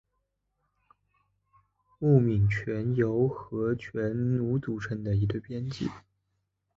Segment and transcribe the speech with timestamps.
[1.99, 5.87] 木皿泉由和泉努组成的一对编剧。